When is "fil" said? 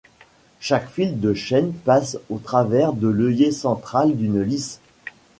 0.89-1.19